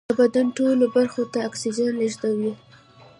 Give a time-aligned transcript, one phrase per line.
[0.09, 2.53] د بدن ټولو برخو ته اکسیجن لېږدوي